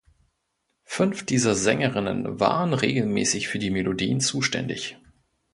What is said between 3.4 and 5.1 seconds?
für die Melodien zuständig.